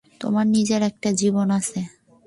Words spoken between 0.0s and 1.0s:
তোমার নিজের